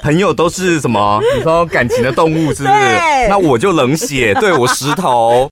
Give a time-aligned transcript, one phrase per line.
[0.00, 1.20] 朋友都是什么？
[1.36, 3.28] 你说感情的动物是不是？
[3.28, 5.48] 那我就冷血，对我石头。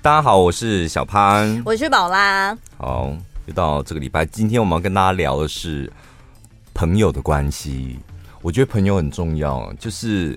[0.00, 2.56] 大家好，我是小潘，我是宝拉。
[2.88, 3.12] 好，
[3.44, 5.92] 又到这个礼拜，今天我们要跟大家聊的是
[6.72, 7.98] 朋友的关系。
[8.40, 10.34] 我觉得朋友很重要，就是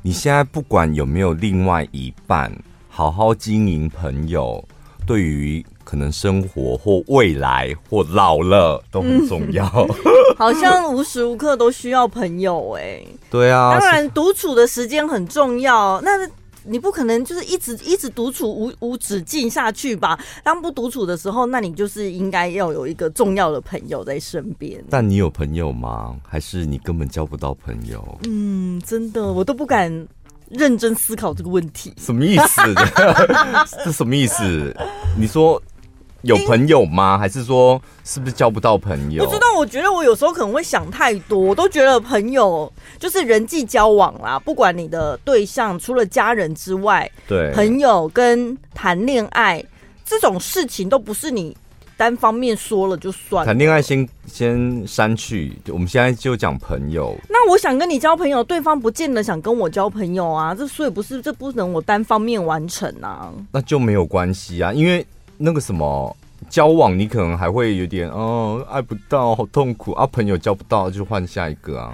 [0.00, 2.50] 你现在不管有没有另外一半，
[2.88, 4.66] 好好经营朋友，
[5.06, 9.66] 对于可能生活或未来或老了都很重要。
[9.66, 9.88] 嗯、
[10.38, 13.08] 好像无时无刻都需要朋友哎、欸。
[13.30, 16.00] 对啊，当然独处的时间很重要。
[16.00, 16.26] 那。
[16.64, 20.18] 你不可能就是一直一直独处无无止境下去吧？
[20.44, 24.82] 当不独处的时候，那你就是应该要有一个重要的朋友在身边。
[24.90, 26.16] 但你有朋友吗？
[26.26, 28.18] 还是你根本交不到朋友？
[28.24, 29.90] 嗯，真的，我都不敢
[30.48, 31.92] 认真思考这个问题。
[31.98, 32.60] 什么意思？
[33.84, 34.74] 这什么意思？
[35.18, 35.60] 你说。
[36.22, 37.18] 有朋友吗？
[37.18, 39.24] 还是说是不是交不到朋友？
[39.24, 49.62] 不知道，我觉得我有时候可能会想太多，我都觉得朋友就是人际交往啦，不管你的对象除了家人之外，对，朋友跟谈恋爱
[50.04, 51.56] 这种事情都不是你
[51.96, 53.46] 单方面说了就算了。
[53.46, 57.16] 谈恋爱先先删去，我们现在就讲朋友。
[57.28, 63.32] 那我想跟你交朋友，对方不见得想跟我交朋友啊，这所以不是这不能我单方面完成啊。
[63.50, 65.04] 那就没有关系啊，因为。
[65.44, 66.16] 那个什么
[66.48, 70.06] 交往，你可能还会有点哦，爱不到，好痛苦啊！
[70.06, 71.92] 朋友交不到，就换下一个啊。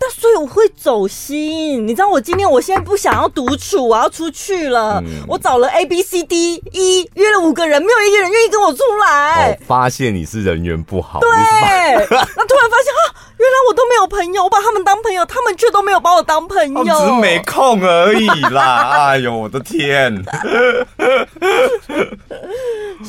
[0.00, 4.98] 但所以我会走心，你知道，我今天我现在不想要独处，我要出去了。
[5.04, 9.58] 嗯、我找了 A B C D E，约了五个人，没有一个人愿意跟我出来。
[9.60, 11.20] 我发现你是人缘不好。
[11.20, 13.26] 对， 那突然发现啊。
[13.40, 19.08] 原来我都没有朋友，我把他们当朋友，他们却都没有把我当朋友， 只是没空而已啦！
[19.08, 20.22] 哎呦，我的天，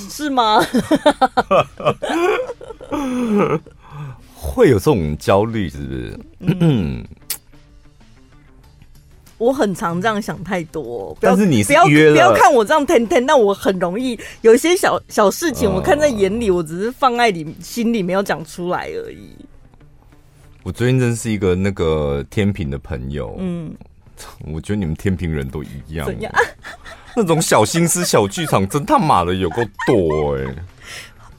[0.10, 0.66] 是吗？
[4.54, 6.20] 会有这种焦虑，是不是？
[6.60, 7.04] 嗯，
[9.38, 11.18] 我很常这样想太多。
[11.22, 19.30] 但是你是，不要不要看我这样天天，但我很容易有一些小小事情，我看在眼里，我只是放在你心里，没有讲出来而已。
[20.64, 23.74] 我最近认识一个那个天平的朋友，嗯，
[24.54, 26.32] 我觉得你们天平人都一样，怎样？
[27.16, 30.56] 那种小心思、小剧场，真他妈的有够多哎！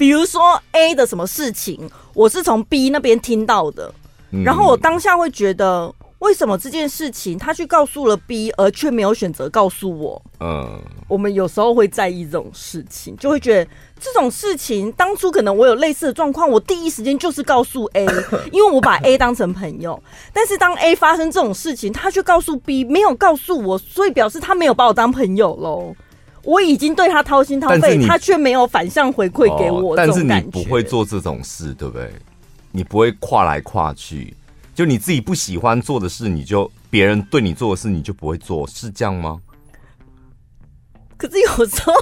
[0.02, 3.94] 比如说 A 的什么事情，我是从 B 那边听到的，
[4.32, 5.94] 嗯，然后我当下会觉得。
[6.18, 10.22] 为什么这件事情他去告诉了 B，而却没有选择告诉我？
[10.38, 13.68] 嗯，我们有时候会在意这种事情，就会觉得
[14.00, 18.06] 这种事情当初可能我有类似的状况，我第一时间就是告诉 A，
[18.52, 20.00] 因为我把 A 当成朋友。
[20.32, 25.94] 但是当 A 发生这种事情，他却告诉 B，没有告诉我，所以表示他没有把我当朋友喽。
[26.44, 29.96] 我已经对他掏心掏肺，他却没有反向回馈给我。
[29.96, 32.10] 但是你不会做这种事，对不对？
[32.70, 34.34] 你不会跨来跨去。
[34.74, 39.40] 就你自己不喜欢做的事，你就别人对你做的事，你就不会做，是这样吗？
[41.18, 41.92] 可是有时候，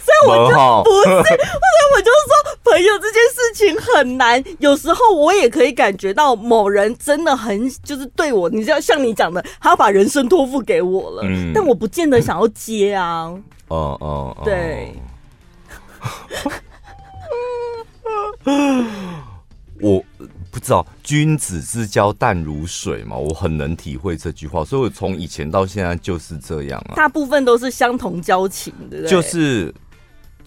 [0.00, 2.32] 所以我就不是，后来我就说，
[2.64, 4.42] 朋友这件事情很难。
[4.58, 13.32] 有时候我也可以感觉到某人真的很就是对我，你知道像你讲的，他要把人生托付给我了，嗯，但我不见得想要接啊。
[13.68, 14.94] 哦哦，对。
[19.80, 20.02] 我。
[20.50, 23.16] 不知道君子之交淡如水嘛？
[23.16, 26.96] 我很能体会这句话，所以我从以前到现在就是这样啊。
[26.96, 29.10] 大部分都是相同交情，对不对？
[29.10, 29.72] 就是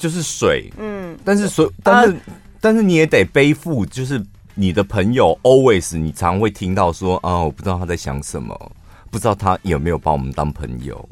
[0.02, 1.18] 就是水，嗯。
[1.24, 2.22] 但是水，但是、啊、
[2.60, 4.22] 但是你也得背负，就是
[4.56, 8.72] 你的朋友 always，你常会听到说啊，我不知道他在想什么，
[9.12, 11.08] 不知道他有没有把我们当朋友。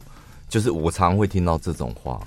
[0.49, 2.19] 就是我常常会听到这种话。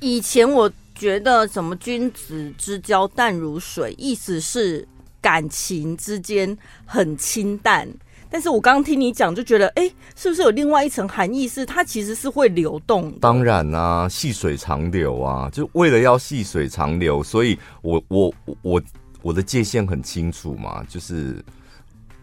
[0.00, 4.86] 以前我觉得什么君子之交淡如水，意思是。
[5.18, 7.88] 感情之间很清淡，
[8.30, 11.46] 但是我刚刚听你讲，就觉得，哎、欸，是不是有另外一层含义？
[11.46, 13.18] 是它其实是会流动的。
[13.20, 18.82] 当然啊，细水长流啊，就为了要细水长流，所以我我我
[19.22, 21.42] 我的界限很清楚嘛，就是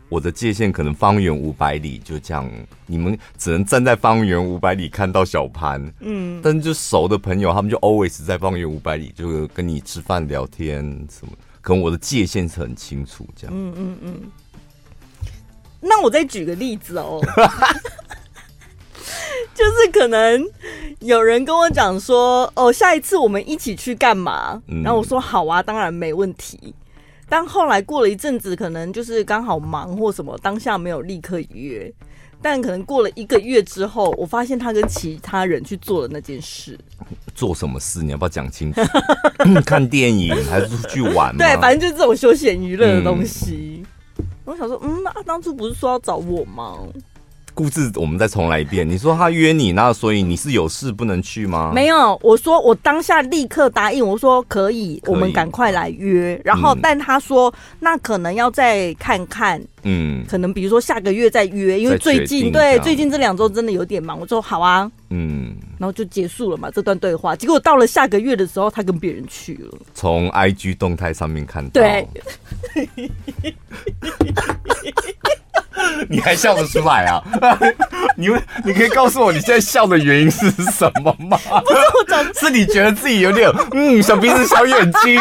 [0.09, 2.49] 我的界限可能方圆五百里，就这样，
[2.85, 11.33] 你们只能站在方圆五百里看到小潘，嗯，但是就熟的朋友，他们就 always 在方圆五百里，就跟你吃饭聊天什么。
[11.61, 13.55] 可能我的界限是很清楚，这样。
[13.55, 14.13] 嗯嗯嗯。
[15.83, 17.19] 那我再举个例子哦，
[19.53, 20.43] 就是可能
[20.99, 24.61] 有人跟我讲说，哦，下一次我们一起去干嘛？
[24.83, 26.73] 然后我说好啊，当然没问题。
[27.29, 31.91] 但后来过了一阵子，可能就是刚好忙或什么，当下没有立刻约。
[32.41, 36.77] 但可能过了一个月之后，我发现他跟其他人去做了那件事。
[37.33, 38.03] 做什么事？
[38.03, 38.81] 你要不要讲清楚？
[39.65, 41.35] 看电影还是出去玩？
[41.37, 43.72] 对，反正就是这种休闲娱乐的东西。
[43.72, 43.72] 嗯、
[44.53, 46.77] 我想说，嗯，那当初不是说要找我吗？
[47.53, 48.87] 故事我们再重来一遍。
[48.87, 51.71] 你说他约你，那所以你是有事不能去吗？
[51.73, 56.39] 没有，我说我当下立刻答应，我说可以，可以我们赶快来约。
[56.43, 64.19] 然后，嗯、但他说那可能要再看看，嗯，可能比如说下个月再约，因为最近对最近这两周真的有点忙。
[64.19, 67.35] 我说好啊，嗯，然后就结束了嘛这段对话。
[67.35, 69.77] 结果到了下个月的时候，他跟别人去了。
[69.93, 72.07] 从 IG 动态上面看到，对。
[76.09, 77.23] 你还笑得出来啊？
[78.15, 78.27] 你
[78.63, 81.37] 你可以告诉我你现在笑的原因是什么吗？
[81.65, 85.19] 不是我讲，是你觉得自己有点嗯小鼻子小眼睛，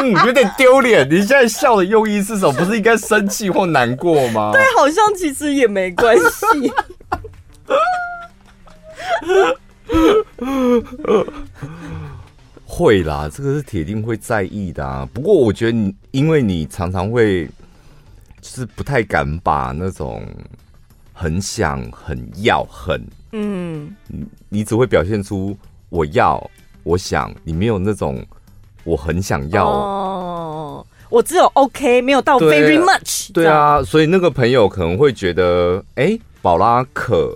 [0.00, 1.06] 嗯有点丢脸。
[1.08, 2.52] 你现在笑的用意是什么？
[2.52, 4.52] 不是应该生气或难过吗？
[4.52, 6.72] 对，好像其实也没关系。
[12.64, 15.06] 会啦，这个是铁定会在意的啊。
[15.12, 17.48] 不过我觉得你，因为你常常会。
[18.50, 20.26] 就是不太敢把那种
[21.12, 23.00] 很想、很要、很
[23.30, 25.56] 嗯，你你只会表现出
[25.88, 26.50] 我要、
[26.82, 28.20] 我想，你没有那种
[28.82, 30.86] 我很想要哦。
[31.10, 33.44] 我只有 OK，没有到 very much 对。
[33.44, 37.32] 对啊，所以那个朋友可能会觉得，哎、欸，宝拉可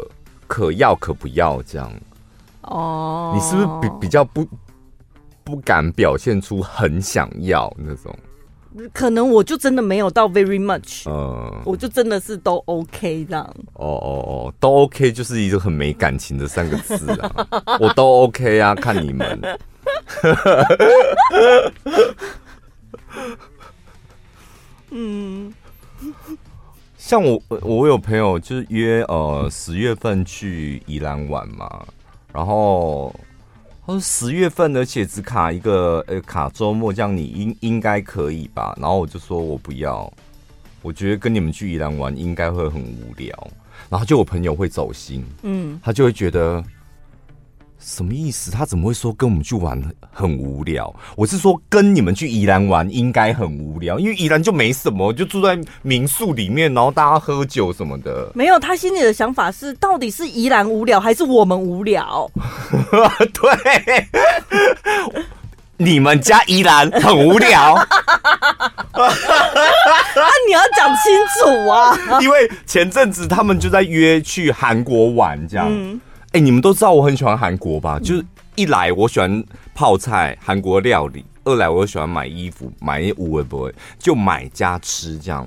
[0.48, 1.92] 可要可不要这样
[2.62, 3.32] 哦。
[3.36, 4.44] 你是不是比比较不
[5.44, 8.12] 不敢表现出很想要那种？
[8.92, 13.44] 可能我就真的没有到 very much，嗯，我就真的是都 OK 这样。
[13.74, 17.46] 哦哦哦，都 OK 就是一个很没感情的三个字啊，
[17.80, 19.40] 我都 OK 啊，看你们。
[24.90, 25.52] 嗯，
[26.96, 31.84] 像我我有朋友就是约呃十月份去宜兰玩嘛，
[32.32, 33.14] 然后。
[33.86, 38.74] 他说十月份，而且只卡一个呃卡周末，这样你应应该可以吧？
[38.80, 40.10] 然后我就说我不要，
[40.80, 43.50] 我觉得跟你们去宜兰玩应该会很无聊。
[43.90, 46.64] 然后就我朋友会走心，嗯，他就会觉得。
[47.84, 48.50] 什么意思？
[48.50, 50.92] 他怎么会说跟我们去玩很无聊？
[51.16, 58.30] 我是说跟你们去宜兰玩应该很无聊，因为宜兰就没什么，就住在民宿里面，然后大家喝酒什么的。
[58.34, 62.30] 没有，他心里的想法是，到底是宜兰无聊还是我们无聊？
[63.34, 64.06] 对，
[65.76, 67.74] 你们家宜兰很无聊。
[68.94, 71.98] 那你要讲清楚啊！
[72.22, 75.66] 因为前阵子他们就在约去韩国玩，这样。
[75.68, 76.00] 嗯
[76.34, 77.96] 哎、欸，你们都知道我很喜欢韩国吧？
[78.00, 78.26] 就是
[78.56, 85.46] 一来我喜欢泡菜、韩国料理，二来我又喜欢买衣服，买一无为不为，就买加吃这样。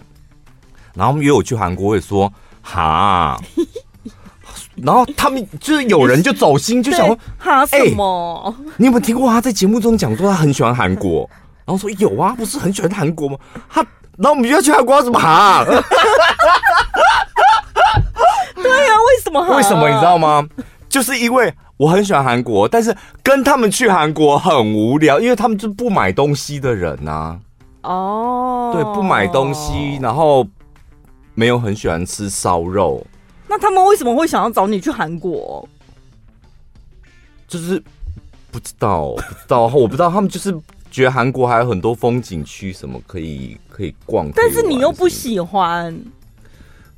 [0.93, 2.31] 然后他们约我去韩国，我也说
[2.61, 3.37] 哈。
[4.77, 8.71] 然后他们就是有人就走心，就想说哈什么、欸？
[8.77, 11.29] 你有没有听过他在节目中讲说他很喜欢韩国？
[11.65, 13.37] 然后说有啊，不是很喜欢韩国吗？
[13.69, 13.81] 他，
[14.17, 15.65] 然后我们就要去韩国，怎么哈？
[18.55, 19.57] 对啊，为什么哈？
[19.57, 20.47] 为什么你知道吗？
[20.89, 27.39] 就是因为我很喜欢韩国，但是跟他们去韩国很无聊，因为他们就不买东西的人呐、啊。
[27.83, 30.45] 哦，对，不买东西，然后
[31.35, 33.05] 没有很喜欢吃烧肉。
[33.47, 35.67] 那他们为什么会想要找你去韩国？
[37.47, 37.81] 就是
[38.51, 40.53] 不知道，不知道，我不知道，他们就是
[40.91, 45.97] 觉得韩国还有很多风景区什么可以可以逛，但是你又不喜欢。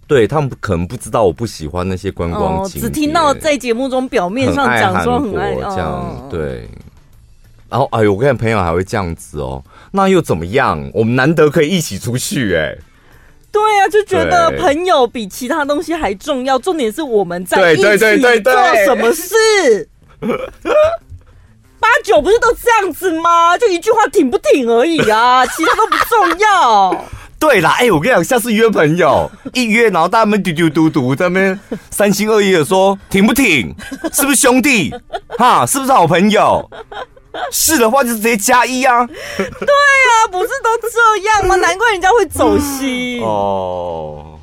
[0.10, 6.68] 对，他们可能不知道我不喜欢那些观光景、哦，只听到在节目中表面上讲说很爱这样，对。
[7.70, 10.90] 然后哎呦，我跟你朋友还会这样子哦，那又怎么样？
[10.96, 12.76] 我们难得可以一起出去，哎。
[13.52, 16.58] 对呀、啊，就觉得朋友比其他东西还重要。
[16.58, 19.88] 重点是我们在一起做什么事。
[21.80, 23.56] 八九不是都这样子吗？
[23.60, 27.06] 就一句话挺不挺而已啊，其他都不重要。
[27.40, 33.74] 对啦，哎、欸，我跟你讲，下次约朋友 一约，然后大家们嘟嘟嘟嘟在那边三心二意的说挺不挺，
[34.12, 34.94] 是不是兄弟？
[35.38, 36.70] 哈，是不是好朋友？
[37.52, 39.06] 是的话就直接加一啊。
[39.06, 41.56] 对啊，不是都这样吗？
[41.64, 43.22] 难怪人家会走心。
[43.22, 44.39] 哦，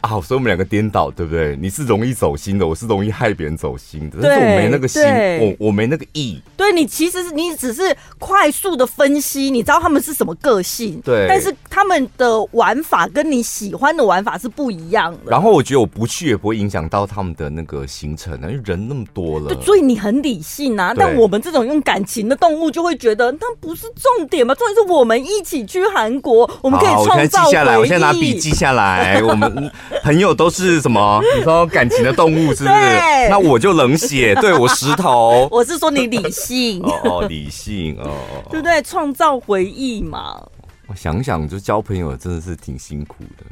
[0.00, 1.56] 啊，所以我们两个颠倒，对不对？
[1.60, 4.18] 你是容易走心的，我是容易害别人走心的。
[4.22, 5.02] 但是我没那个心，
[5.40, 6.40] 我我没那个意。
[6.56, 11.26] 对你其实是你只是快速的分析，你知道他们是什么个性，对。
[11.28, 15.30] 但是他们的玩法跟你喜欢的玩法是不一样的。
[15.30, 19.48] 然后我觉得我不去也不会影响到他们的那个行程，因为人那么多了。
[19.48, 20.94] 对，所以你很理性啊。
[20.96, 24.54] 但我们这种用感情的动物就会觉得，那不是重点嘛？
[24.54, 27.16] 重点是我们一起去韩国，我们可以创造回忆。
[27.16, 29.70] 我现在记下来，我现在拿笔记下来，我们
[30.02, 30.80] 朋友都是。
[30.80, 31.20] 什么？
[31.36, 33.28] 你说感情的动物是不是？
[33.28, 35.48] 那我就冷血，对我石头。
[35.52, 38.10] 我是说你理性哦，哦，理性哦，
[38.50, 38.80] 对不对？
[38.82, 40.40] 创造回忆嘛。
[40.86, 43.44] 我想想，就交朋友真的是挺辛苦的。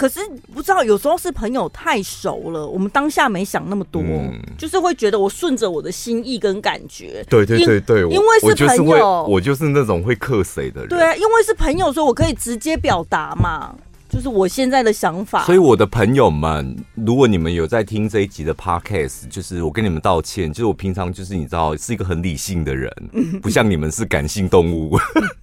[0.00, 0.18] 可是
[0.54, 7.22] 不知道，有时候是朋友太熟了，我们当下没想那么多，嗯、就是会觉得我顺着我的心意跟感觉。
[7.28, 10.88] 对对对对，因为是朋友我，我就是那种会克谁的人。
[10.88, 13.74] 对啊，因为是朋友，所以我可以直接表达嘛。
[14.08, 22.92] 就是我现在的想法，所以我的朋友们，如果你们有在听这一集的 podcast，就是我跟你们道歉，就是我平常就是你知道是一个很理性的人，
[23.40, 24.98] 不像你们是感性动物，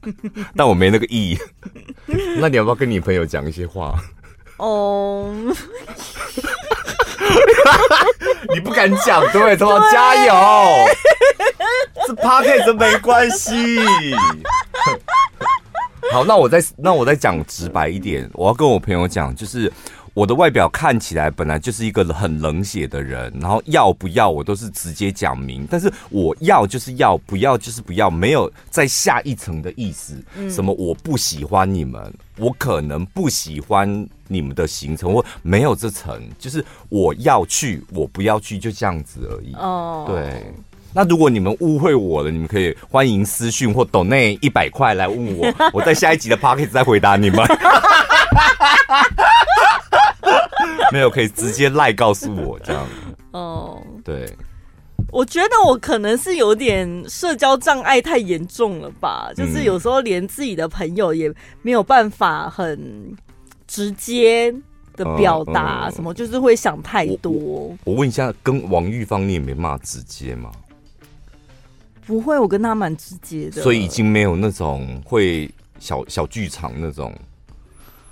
[0.53, 1.37] 但我没那个意。
[2.41, 3.97] 那你要不要跟你朋友讲一些话？
[4.57, 5.31] 哦，
[8.53, 10.33] 你不敢讲，对，怎么加油？
[12.07, 13.83] 这 p a r k e t 没关系。
[16.11, 19.71] 好，那我再那我再讲直白一点，我要跟我朋友讲，就是
[20.17, 30.19] 我的外表看起来本来就是一个很冷血的人，然后要不要我都是直接讲明，但是我要就是要，不要就是不要，没有再下一层的意思。
[30.49, 33.87] 什么我不喜欢你们，我可能不喜欢
[34.27, 39.53] 你们的行程，我没有这层，就是我要去，我不要去，就这样子而已。
[39.53, 40.51] 哦，对。
[40.93, 47.39] 那如果你们误会我了，你们可以欢迎私讯或抖内一百块来问我，我在下一集的 podcast 再回答你们。
[50.93, 52.87] 没有，可以直接赖告诉我这样。
[53.31, 54.31] 哦，对，
[55.11, 63.15] 我觉得我可能是有点社交障碍太严重了吧，就是有时候连自己的朋友也没有办法很
[63.67, 64.53] 直接
[64.95, 67.31] 的表达什么，就是会想太多。
[67.31, 70.51] 我，我问一下，跟王玉芳你也没骂直接吗？
[72.05, 77.13] 不会，我跟他蛮直接的，所以已经没有那种会小小剧场那种，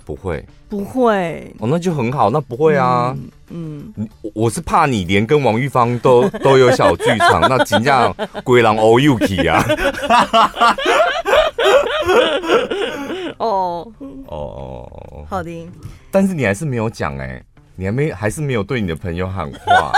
[0.06, 3.14] 不会，不会，哦，那就很好，那不会啊，
[3.50, 4.08] 嗯，嗯。
[4.34, 9.64] 我是怕你连跟王玉芳都 都有小剧场，那真正鬼狼 all you k 啊，
[13.38, 13.92] 哦，
[14.28, 15.68] 哦，好的，
[16.12, 17.42] 但是你还是没有讲哎，
[17.74, 19.92] 你还没还是没有对你的朋友喊话。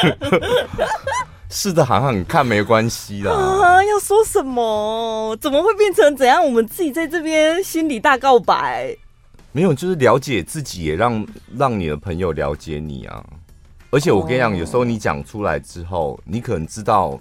[1.52, 3.32] 是的，喊喊看没关系啦。
[3.32, 5.36] 啊，要说什么？
[5.40, 6.42] 怎么会变成怎样？
[6.44, 8.96] 我们自己在这边心里大告白。
[9.50, 11.26] 没有，就是了解自己，也让
[11.56, 13.24] 让你的朋友了解你啊。
[13.90, 17.18] 而且我跟你讲，有时候你讲出来之后，你可能知道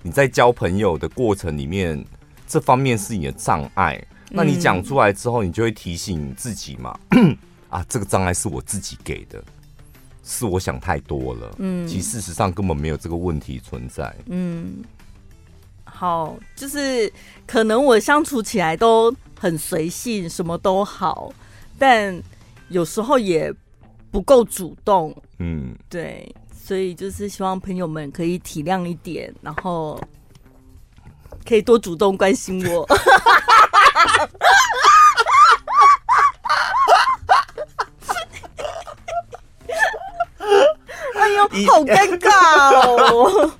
[0.00, 2.02] 你在交朋友的过程里面，
[2.48, 4.02] 这方面是你的障碍。
[4.30, 6.98] 那你讲出来之后，你就会提醒你自己嘛。
[7.68, 9.44] 啊，这个障碍是我自己给的。
[10.28, 14.82] 是我想太多了，嗯，其实事实上根本没有这个问题存在，嗯，
[15.84, 17.10] 好，就是
[17.46, 21.32] 可能我相处起来都很随性，什么都好，
[21.78, 22.20] 但
[22.70, 23.54] 有时候也
[24.10, 29.96] 不够主动，嗯，对，所以就是希望朋友们可以体谅一点，然后
[31.46, 32.84] 可以多主动关心我。
[41.68, 42.30] 好尴尬
[42.74, 43.50] 哦！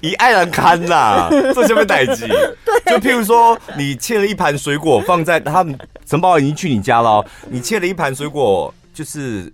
[0.00, 2.26] 以爱人看呐， 这下面代志？
[2.86, 9.52] 就譬如说，你切了一盘水果放在他们陈宝已经去你家了，你切了一盘水果，就是。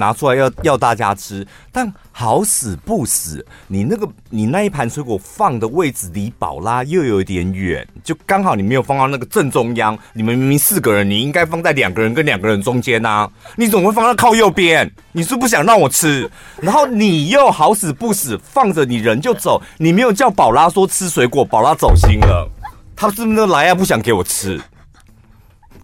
[0.00, 9.96] 拿出来要要大家吃，但好死不死，你那个你那一盘水果放的位置离宝拉又有一点远，就刚好你没有放到那个正中央。
[10.14, 14.90] 你们明明四个人，你应该放在两个人跟两个人中间呐、啊，你怎么会放到靠右边？
[15.12, 16.28] 你是不是不想让我吃？
[16.60, 22.50] 然后你又好死不死放着，你人就走，你没有叫宝拉说吃水果，宝拉走心了，
[22.96, 24.60] 他是不是来啊不想给我吃？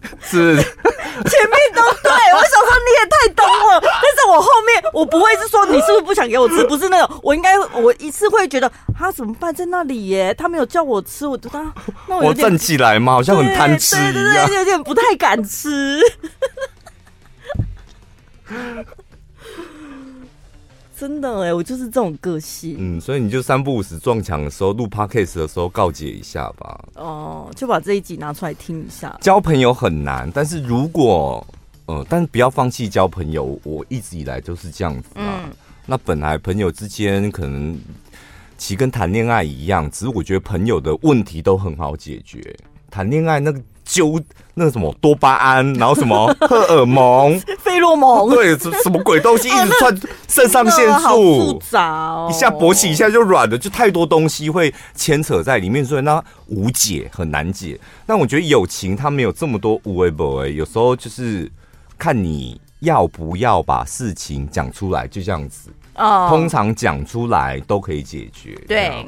[0.23, 11.58] 是，前面都对，我想说你也太懂我，但是我后面我不会是说你是不是不想给我吃，不是那种，我应该我一次会觉得他怎么办在那里耶，他没有叫我吃，我觉得
[12.06, 16.00] 那我，我站起来嘛，好像很贪吃一样，对对对，有点不太敢吃。
[20.97, 22.77] 真的哎，我就是这种个性。
[22.79, 26.85] 嗯，所以你就三不五时撞墙的时候录 podcast 的时候告诫一下吧。
[26.95, 29.17] 哦，就把这一集拿出来听一下。
[29.21, 31.45] 交朋友很难，但是如果
[31.87, 33.59] 呃，但是不要放弃交朋友。
[33.65, 35.43] 我一直以来都是这样子啊。
[35.45, 35.51] 嗯、
[35.85, 37.79] 那本来朋友之间可能
[38.57, 42.57] 其实跟谈恋爱一样，只是我觉得朋友的问题都很好解决。
[42.91, 43.61] 谈恋爱那个。
[43.85, 44.21] 揪
[44.55, 57.79] 那什么多巴胺，然后什么 荷尔蒙、费洛蒙，对，什什么鬼东西一直窜肾上腺素，好复杂哦，一下勃起一下就软了，就太多东西会牵扯在里面，所以那无解，很难解。
[58.07, 61.50] 但我觉得友情它没有这么多无为不为，有时候就是
[61.99, 65.71] 看你要不要把事情讲出来，就这样子。
[65.97, 68.55] 哦，通常讲出来都可以解决。
[68.69, 69.07] 对。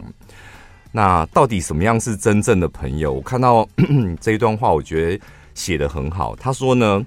[0.96, 3.12] 那到底什么样是真正的朋友？
[3.12, 3.68] 我看到
[4.18, 6.34] 这一段话，我觉得写得很好。
[6.36, 7.04] 他说呢，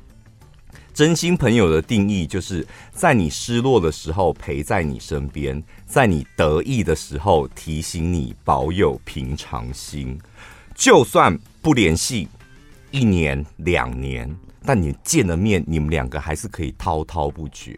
[0.93, 10.15] 真心朋友的定义就是在你失落的时候陪在你身边，在你得意的时候提醒你保有平常心。
[10.75, 12.27] 就算不联系
[12.91, 14.31] 一年两年，
[14.63, 17.75] 但你见了面，你们两个还是可以滔滔不绝。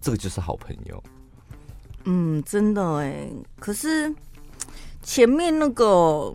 [0.00, 1.04] 这个就是好朋友。
[2.04, 4.10] 嗯，真的哎，可是。
[5.02, 6.32] 前面那个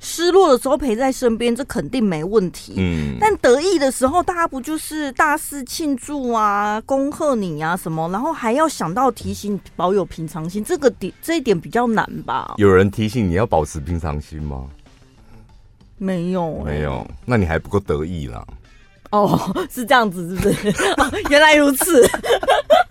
[0.00, 2.74] 失落的时候陪在身边，这肯定没问题。
[2.76, 12.54] 嗯，但得意的时候，大家不就是大肆庆祝啊、恭贺你啊什么，然后还要想到提醒保有平常心，这个点这一点比较难吧？
[12.58, 14.64] 有人提醒你要保持平常心吗？
[15.98, 17.04] 没有、欸，没有。
[17.24, 18.46] 那你还不够得意啦。
[19.10, 20.68] 哦，是这样子，是不是？
[20.96, 22.08] 哦、原来如此。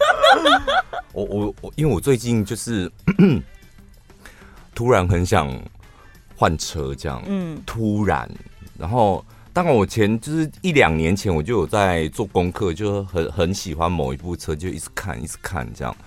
[1.14, 2.92] 我我我，因为我最近就是。
[4.78, 5.52] 突然很想
[6.36, 8.30] 换车，这样，嗯，突然，
[8.78, 15.98] 然后，当然我前就是一两年前我就有在做功课，就很很喜欢某一部车，就一直看，一直看这样，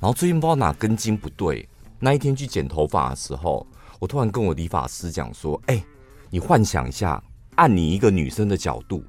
[0.00, 1.68] 然后最近不知道哪根筋不对，
[1.98, 3.66] 那一天去剪头发的时候，
[3.98, 5.84] 我突然跟我理发师讲说，哎，
[6.30, 7.22] 你幻想一下，
[7.56, 9.04] 按你一个女生的角度，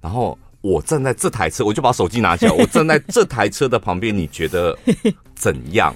[0.00, 4.74] 然后我站在这台车，我就把手机拿起来，我站在这台车的旁边，你觉得
[5.34, 5.94] 怎样？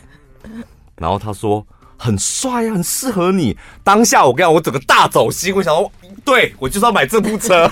[0.96, 1.66] 然后他说。
[1.96, 3.56] 很帅啊，很适合你。
[3.82, 5.90] 当下我跟你讲，我整个大走心，我想说，
[6.24, 7.70] 对，我就是要买这部车。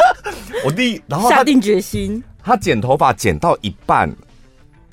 [0.64, 2.22] 我第，然后下定决心。
[2.42, 4.10] 他剪头发剪到一半，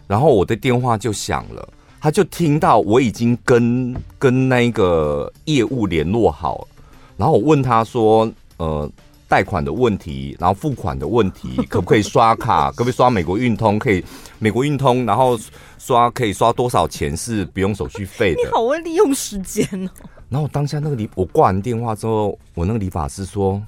[0.07, 1.67] 然后我的电话就响了，
[1.99, 6.67] 他就听到我已经跟跟那个业务联络好，
[7.17, 8.89] 然后我问他说，呃。
[9.27, 12.71] 贷款的问题，然后付款的问题， 可不可以刷卡？
[12.71, 13.77] 可不可以刷美国运通？
[13.77, 14.03] 可以，
[14.39, 15.37] 美国运通，然后
[15.77, 18.41] 刷可以刷多少钱是不用手续费的？
[18.41, 19.89] 你好会利用时间哦。
[20.29, 23.61] 然后我当下那个理，我挂完电话之后，我那个理发师说：“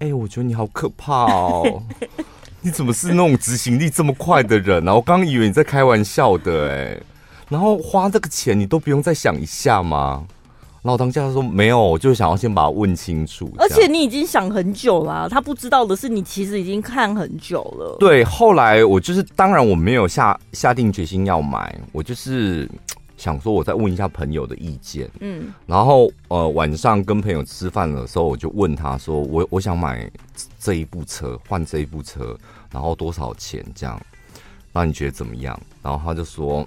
[0.00, 1.82] 哎、欸，我觉得你好可怕哦，
[2.60, 4.94] 你怎么是那种执行力这么快的人呢、啊？
[4.94, 7.00] 我刚以为你在开玩笑的哎，
[7.48, 10.26] 然后花这个钱你都不用再想一下吗？”
[10.80, 13.52] 然后当下他说没有，我就想要先把它问清楚。
[13.58, 17.96] 而且你已经想很久了啊，他不知道的是你其实已经看很久了。
[17.98, 22.70] 对，后来我就是当然我没有下下定决心要买，我就是
[23.18, 25.10] 想说我再问一下朋友的意见。
[25.18, 30.08] 嗯，然后呃晚上跟朋友吃饭的时候，我就问他说我我想买
[30.60, 32.38] 这一部车，换这一部车，
[32.70, 34.00] 然后多少钱这样？
[34.72, 35.60] 那你觉得怎么样？
[35.82, 36.64] 然后他就说。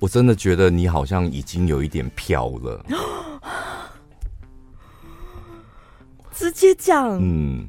[0.00, 2.84] 我真的觉得你好像已经有一点飘了，
[6.32, 7.18] 直接讲。
[7.20, 7.66] 嗯，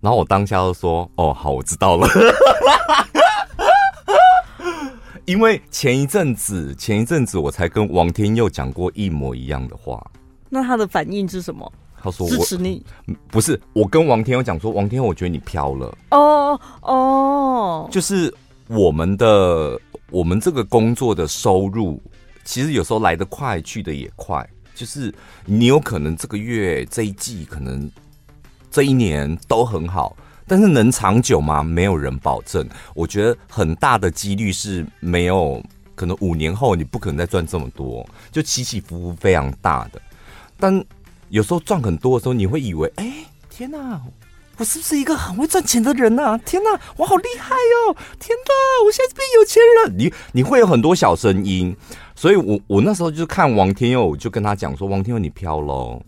[0.00, 2.08] 然后我当下就说：“哦，好，我知道了。
[5.26, 10.00] ”因为前一阵子，前一阵子我才跟王天佑讲过一模一样的话。
[10.48, 11.70] 那他的反应是什么？
[12.00, 12.80] 他说：“支持你。”
[13.28, 18.32] 不是，我跟王天佑讲说：“王天佑，我觉得你飘了。”哦哦，就是
[18.68, 19.76] 我们的。
[20.10, 22.02] 我们这个工作的收入，
[22.44, 24.48] 其实有时候来得快，去得也快。
[24.74, 27.90] 就是你有可能这个月、这一季，可能
[28.70, 31.62] 这一年都很好，但是能长久吗？
[31.62, 32.66] 没有人保证。
[32.94, 35.62] 我觉得很大的几率是没有，
[35.94, 40.00] 可能五年后你不可能再赚这么多，就起起伏伏非常大的。
[40.56, 40.82] 但
[41.28, 43.12] 有时候赚很多的时候，你会以为，哎，
[43.50, 44.00] 天哪！
[44.60, 46.36] 我是不是一个很会赚钱的人啊？
[46.44, 46.68] 天哪，
[46.98, 47.96] 我好厉害哟！
[48.18, 49.98] 天哪，我现在变有钱人。
[49.98, 51.74] 你你会有很多小声音，
[52.14, 56.02] 所以我我那时候就是看王天佑，我就跟他讲说：“王天佑，你飘喽，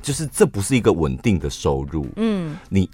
[0.00, 2.06] 就是这不是一个稳定的收入。
[2.14, 2.88] 嗯，你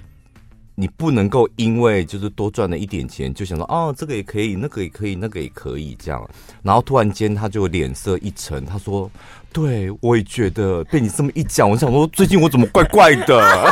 [0.75, 6.27] 你不能够因为就是多赚了一点钱，就想说哦，这个也可以，那个也可以，那个也可以这样。
[6.63, 9.11] 然后突然间他就脸色一沉，他说：
[9.53, 13.71] 对，我也觉得被你这么一讲，我想说最近我怎么怪怪的。”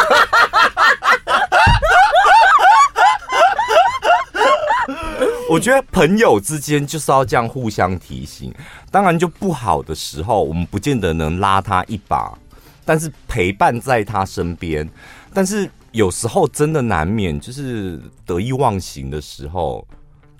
[5.48, 8.52] 我觉得朋友之间就是要这样互相提醒。
[8.90, 12.36] 当然，就不好的时候，我们不见得能拉他一把，
[12.84, 14.88] 但是陪伴在他身边。
[15.32, 19.86] 但是有时候真的难免就是得意忘形的时候，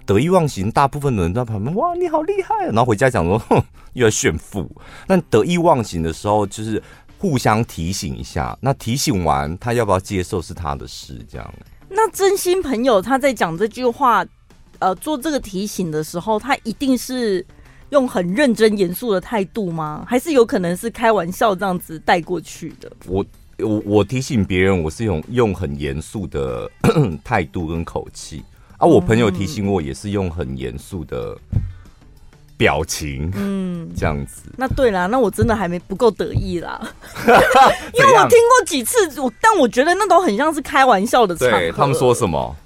[0.07, 3.63] 得意忘形，大部分的人在旁边哇，你好厉害，然后回家讲说 哼，
[3.93, 4.69] 又要炫富。
[5.07, 6.83] 但得意忘形的时候，就是
[7.19, 8.57] 互相提醒一下。
[8.61, 11.55] 那提醒完，他要不要接受是他的事，这样。
[11.91, 14.25] 那真心朋友他在讲这句话，
[14.85, 17.45] 呃，做这个提醒的时候，他一定是
[17.91, 20.05] 用很认真严肃的态度吗？
[20.07, 22.91] 还是有可能是开玩笑这样子带过去的？
[23.07, 23.25] 我。
[23.59, 26.69] 我我提醒别人，我是用用很严肃的
[27.23, 28.43] 态度跟口气，
[28.79, 31.39] 而、啊、我朋友提醒我也是用很严肃的
[32.57, 34.53] 表情，嗯，这样子。
[34.57, 36.81] 那对啦，那我真的还没不够得意啦，
[37.95, 41.57] 因为我听过几次，我但我觉得那都很像是开玩笑的场合。
[41.57, 42.57] 对，他们说什么？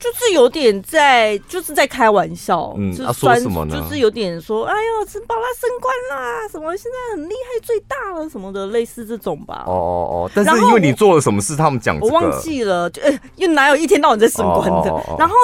[0.00, 2.74] 就是有点在，就是在开玩笑。
[2.78, 3.76] 嗯，就是、啊、说什么呢？
[3.76, 9.64] 就是有点说，哎呦，陈宝拉升官啦，什么现在很厉害，最大了什么的，类似这种吧。
[9.66, 14.90] 哦哦哦，但是因为你做了什么事，他们讲、这个，我忘记了，就、欸、又哪有一天到晚在升官的？
[14.90, 15.34] 哦哦哦哦然后。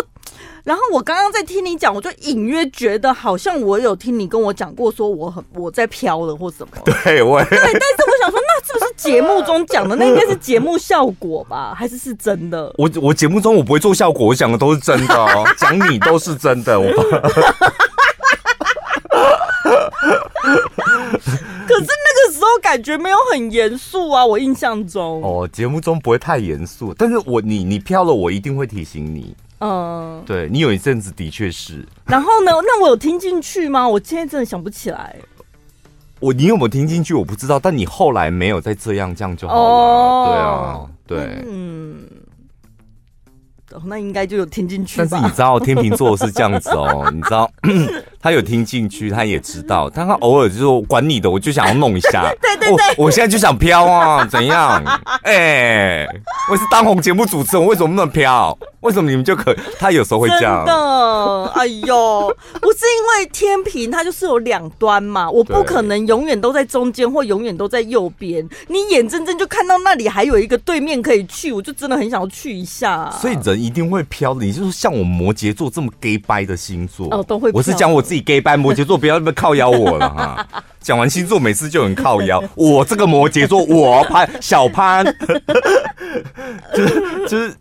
[0.64, 6.77] 然后我刚刚在听你讲，我就隐约觉得好像我有听你跟我讲过，说我很我在飘了或什么。
[6.85, 9.94] 对，我对，但是我想说，那是不是节目中讲的？
[9.96, 11.74] 那应该是节目效果吧？
[11.76, 12.72] 还是是真的？
[12.79, 16.79] 我我节目中我不会做效果，我讲的都是真的哦， 讲你都是真的。
[16.79, 16.87] 我
[21.66, 25.22] 可是那个时候感觉没有很严肃啊，我印象中。
[25.22, 29.35] 哦，节目中不会太严肃，但是我你你飘了，我一定会提醒你。
[29.59, 32.52] 嗯，对你有一阵子的确是，然后呢？
[32.62, 33.88] 那我有听进去吗？
[33.88, 35.16] 我现在真的想不起来。
[36.20, 37.14] 我你有没有听进去？
[37.14, 37.59] 我不知道。
[37.59, 39.61] 但你后来没有再这样，这样就好了。
[39.61, 42.02] 哦、对啊，对，嗯，
[43.85, 44.98] 那应该就有听进去。
[44.98, 47.50] 但是你知道天秤座是这样子哦，你知道
[48.27, 52.29] 他有听进去，他也知道，但他偶尔就说管你的，我就想要弄一下。
[52.43, 54.83] 对 对对，我，我现在就想飘啊，怎样？
[55.23, 56.09] 哎、欸，
[56.51, 58.59] 我是当红节目主持人，我为什么不能飘？
[58.81, 59.55] 为什么你们就可？
[59.79, 60.73] 他有时候会这样的。
[61.55, 68.49] 哎呦，不是因为天平它就是有两端嘛，我不可能永远都在中间或永远都在右边。
[68.67, 73.19] 你眼睁睁就看到那里还有一个对面可以去，我就真的很想要去一下、啊。
[73.21, 74.45] 所以人一定会飘的。
[74.45, 77.51] 你就是像我摩羯座这么 gay 掰的星座哦，都会。
[77.53, 80.46] 我是讲我自己 gay 掰摩羯座，不要那么靠腰我了哈。
[80.81, 85.05] 讲完星座每次就很靠腰，我这个摩羯座，我潘小潘，
[86.74, 87.57] 就是就是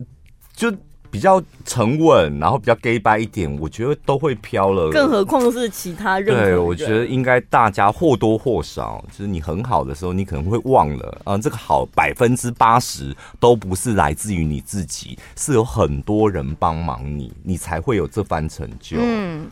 [0.55, 0.71] 就。
[0.71, 0.77] 就
[1.11, 4.91] 比较沉稳，然后比较 gay 掰一点，我觉得都会飘了。
[4.91, 6.35] 更何况是其他人。
[6.35, 18.97] 对，我觉得应该大家或多或少，就是你很好的时候，你可能会忘了啊，这个好百分之八十都不是来自于你自己，是有很多人帮忙你，你才会有这番成就。
[18.99, 19.47] 嗯，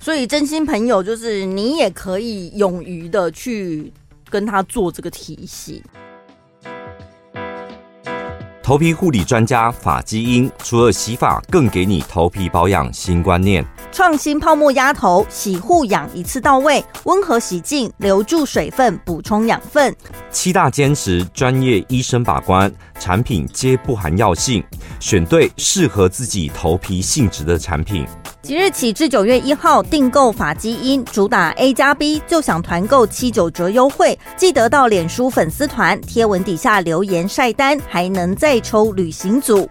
[0.00, 3.92] 所以真心朋友就是你也可以勇于的去
[4.30, 5.82] 跟他做这个提醒。
[8.68, 13.64] 头皮护理专家法基因，除了洗发，更给你头皮保养新观念。
[13.90, 19.96] 创新泡沫压头，洗护养一次到位，温和洗净，留住水分，补充养分。
[20.30, 24.62] 七大坚持，专业医生把关，产品皆不含药性，
[25.00, 28.06] 选对适合自己头皮性质的产品。
[28.40, 39.68] 即日起至九月一号订购法基因，主打 A 加 B 就享团购七九折优惠，记得到脸书粉丝团贴文底下留言晒单，还能再抽旅行组。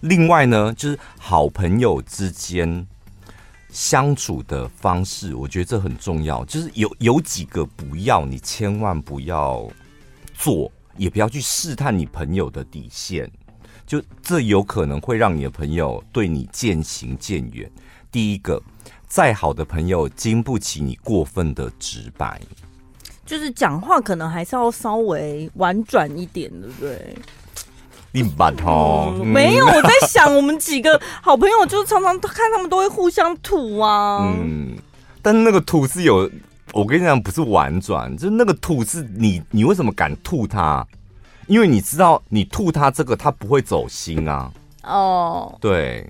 [0.00, 2.86] 另外呢，就是好朋友之间
[3.70, 6.44] 相处的方式，我觉得这很重要。
[6.44, 9.68] 就是有有几个不要，你千万不要
[10.34, 13.30] 做，也不要去试探你朋友的底线。
[13.86, 17.70] 就这有可能会让你的朋友对你渐行渐远。
[18.10, 18.60] 第一个，
[19.06, 22.40] 再好的朋友经不起你过分的直白，
[23.24, 27.16] 就是讲话可能还是要稍微婉转一点，对不对？
[28.14, 34.18] 你慢哦，嗯、没有，我在想我们几个好朋友，就常常看他们都会互相吐啊。
[34.36, 34.76] 嗯，
[35.22, 36.30] 但那个吐是有，
[36.72, 40.86] 我跟你讲，不是婉转，就是那个吐是你，你为什么敢吐他？
[41.46, 44.52] 因为你知道，你吐他这个，他不会走心啊。
[44.82, 46.06] 哦，对，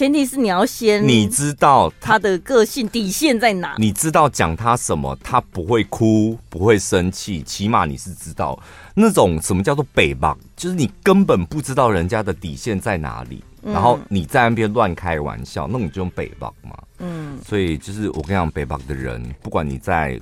[0.00, 3.74] 前提是你要先，你知道他的个性底线在哪？
[3.76, 8.58] 你知道讲他什么，他不会哭，不会生气，起码你是知道
[8.94, 16.70] 那种什么叫做北棒，就是你根本不知道人家的底线在哪里，嗯、然后你在那边乱开玩笑，那你就用北棒嘛。
[17.00, 20.18] 嗯，所以就是我跟你讲，北棒的人，不管你在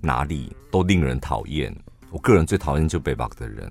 [0.00, 1.72] 哪里，都令人讨厌。
[2.10, 3.70] 我个人最讨厌就北北的人，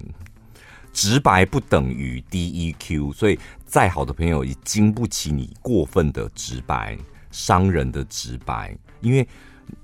[0.93, 3.38] 直白不等于 D E Q，所以
[3.69, 6.97] 再好的朋友也经不起你过分的直白、
[7.29, 8.75] 伤人的直白。
[9.01, 9.25] 因为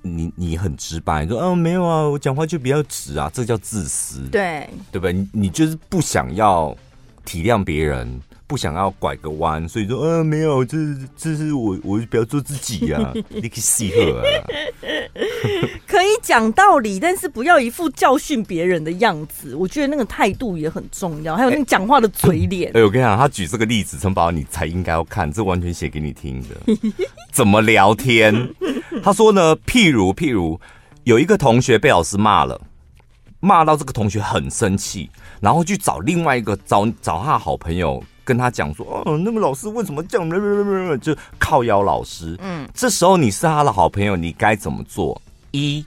[0.02, 5.12] 你你很直白，说嗯没有啊，我讲话就比较直啊，这叫自私，对对吧？
[5.12, 6.76] 你你就是不想要
[7.24, 8.19] 体谅别人。
[8.48, 14.24] 不想要拐个弯，所以说，呃，没有，这是这是我，我不要做自己呀、啊， 你可以细喝啊，
[15.88, 19.56] 可以讲道理，但是不要一副教训别人的样子。
[19.56, 22.70] 我觉得那个态度也很重要，还有那个讲话的嘴脸。
[22.74, 26.96] 哎、欸欸，我跟你讲，他举这个例子，陈宝，你才应该要看，这完全写给你听的。
[27.32, 28.54] 怎么聊天？
[29.04, 30.60] 他说呢，譬如譬如
[31.04, 32.62] 有一个同学被老师骂了，
[33.40, 38.04] 骂到这个同学很生气，然后去找另外一个找找他好朋友。
[38.26, 40.30] 跟他讲说，哦，那个老师为什么这样？
[41.00, 42.36] 就靠腰老师。
[42.42, 45.22] 嗯，这时候你是他的好朋友，你该怎么做？
[45.52, 45.86] 一，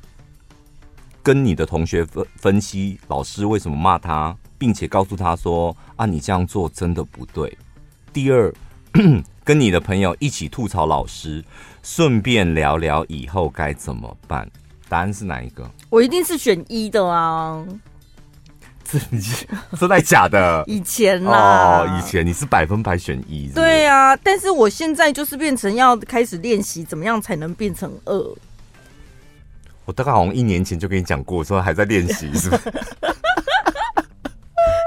[1.22, 7.58] 跟你的同学分分析老师为什么骂他，并且告诉他说，啊，你这样做真的不对。
[8.12, 8.54] 第二，
[9.44, 11.44] 跟你的朋友一起吐槽老师，
[11.82, 14.50] 顺便聊聊以后该怎么办。
[14.88, 15.70] 答案是哪一个？
[15.90, 17.62] 我一定是选一的啊。
[18.90, 19.20] 是你
[19.78, 20.64] 真的假的？
[20.68, 23.54] 以前啦，哦，以前你是百分百选一是是？
[23.54, 28.34] 对啊，但是我现在就是变成要开始练习怎么样才能变成二。
[29.84, 32.62] 我大概好像一年前就跟你讲过，说还在练习，是不是？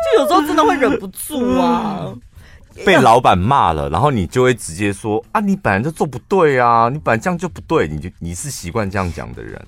[0.03, 2.13] 就有时候真的会忍不住啊，
[2.85, 9.59] 被老板骂了，然后你就会直接说啊，你本来就做不对啊，你本来这样就不对，你就你是习惯这样讲的人。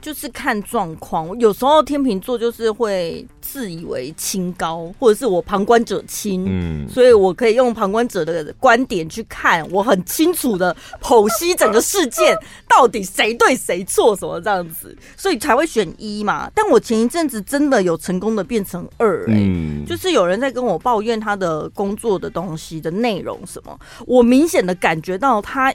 [0.00, 12.36] 就是看状况，有时候天秤座就是会自以为清高，或者是我旁观者清，嗯，所以我可以用旁观者的观点去看，我很清楚的剖析整个事件
[12.68, 16.48] 到底谁对谁错什么这样子，所以才会选一嘛。
[16.54, 25.74] 但我前一阵子真的有成功的变成二，欸，嗯，就是有人在跟我抱怨他的工作的东西的内容什么，我明显的感觉到他。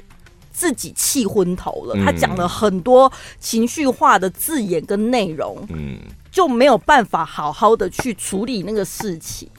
[0.54, 5.98] 自己气昏头了，他讲了很多情绪化的字眼跟内容，嗯，
[6.32, 9.50] 就没有办法好好的去处理那个事情。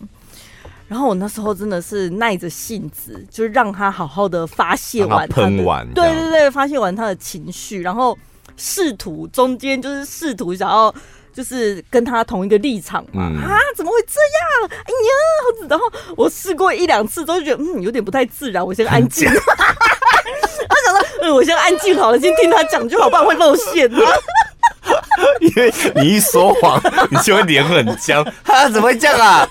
[0.86, 8.16] 然后我那时候真的是耐着性子，就让他好好的发泄完他完，对对对，发泄完他的情绪，然后
[8.56, 10.94] 试图中间就是试图想要
[11.32, 14.20] 就是跟他同一个立场嘛，嗯、啊，怎么会这
[14.68, 14.78] 样？
[14.84, 14.92] 哎
[15.64, 15.84] 呀，然后
[16.16, 19.28] 我试过一两次，都觉得嗯有点不太自然，我先安静。
[20.68, 24.00] 他想说：“嗯，我先安静好了，先听他讲就好，不然会露馅啊。
[25.40, 28.22] 因为你一说谎， 你就会脸很僵。
[28.44, 29.48] 啊，怎么会这样啊？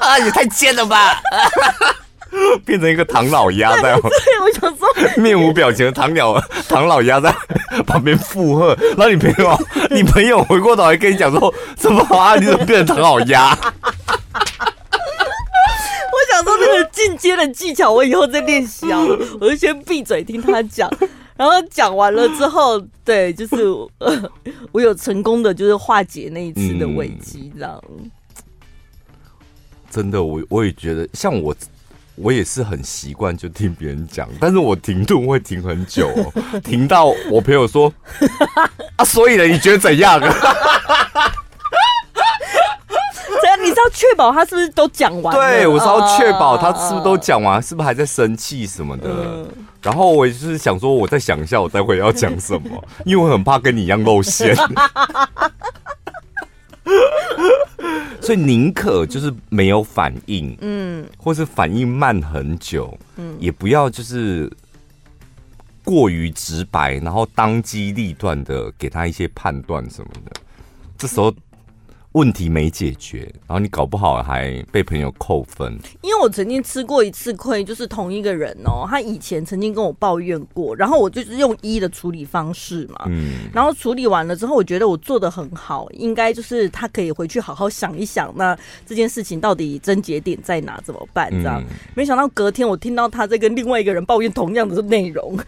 [0.00, 1.20] 啊，也太贱了吧！
[2.64, 4.02] 变成一个唐老鸭在，对，
[4.40, 7.34] 我想说，面无表情的唐鸟，唐老鸭在
[7.86, 8.76] 旁边附和。
[8.96, 9.58] 然后你朋友，
[9.90, 12.36] 你朋友回过头来跟你讲说：怎么啊？
[12.36, 13.56] 你怎么变成唐老鸭？”
[17.18, 18.98] 想说那个进阶的技巧，我以后再练习啊！
[19.40, 20.90] 我就先闭嘴听他讲，
[21.36, 23.56] 然后讲完了之后，对，就是
[23.98, 24.30] 呃，
[24.72, 27.82] 我有成功的就是化解那一次的危机，这样。
[29.90, 31.54] 真的，我我也觉得，像我，
[32.16, 36.10] 我也是很习惯就听别人讲，但是我停顿会停很久，
[36.62, 37.92] 停到我朋友说
[38.96, 40.20] 啊，所以呢，你觉得怎样？
[43.68, 45.34] 你是要确保他是不是都讲完？
[45.34, 49.08] 对，我是要确保他是不是都讲完，是不是还在生气什么的。
[49.10, 49.46] 嗯、
[49.82, 54.56] 然后我就是想说，我再想一下，我待会要讲什么， 因为我很怕跟你一样露馅。
[58.22, 64.50] 所以宁可就是没有反应，嗯，或是反应慢很久，嗯，也不要就是
[65.84, 70.32] 过于直白，然后当机立断的给他一些判断什么的。
[70.96, 71.30] 这时候。
[72.12, 75.78] 问题没解决，然后你搞不好还被朋友扣分。
[76.00, 91.30] 因为我曾经吃过一次亏，就是同一个人哦，他以前曾经跟我抱怨过，然后我就是用一的处理方式嘛，嗯，然后处理完了之后，我觉得我做的很好，应该就是他可以回去好好想一想，那这件事情到底症结点在哪，怎么办？
[91.30, 95.38] 这样，嗯、没想到隔天我听到他在跟另外一个人抱怨同样的内容。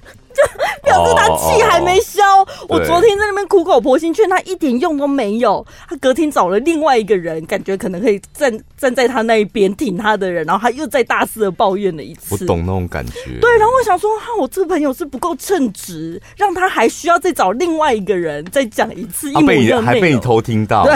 [1.04, 2.20] 表示他气还没消。
[2.30, 5.66] Oh, oh, oh, 我昨天在那边苦口婆心劝他，一点用都没有。
[5.88, 12.36] 他隔天找了另外一个人，感觉可能可以站站在他那一边挺他的人，然后他又再大肆的抱怨了一次。
[12.40, 13.12] 我懂那种感觉。
[13.40, 20.00] 对，然后我想说，哈，我这个朋友是不够称职，让他还需要再找另外一个人再讲一次一模一样的内容。
[20.00, 20.84] 还被你偷听到。
[20.84, 20.94] 对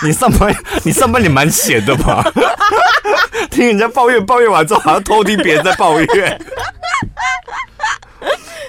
[0.06, 2.24] 你上班，你上班你蛮闲的吧？
[3.50, 6.06] 听人家抱怨，抱怨完之后还要偷听别人在抱怨。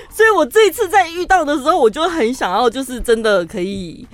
[0.09, 4.05] 所以我这一次在遇到的时候，我就很想要，就是真的可以